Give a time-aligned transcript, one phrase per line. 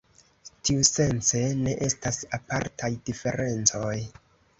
[0.67, 3.93] Tiusence, ne estas apartaj diferencoj.